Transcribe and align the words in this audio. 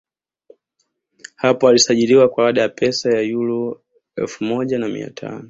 hapo 1.35 1.67
alisajiliwa 1.69 2.29
kwa 2.29 2.47
ada 2.49 2.61
ya 2.61 2.69
pesa 2.69 3.19
yuro 3.21 3.81
elfu 4.15 4.43
moja 4.43 4.79
na 4.79 4.87
mia 4.87 5.09
tano 5.09 5.39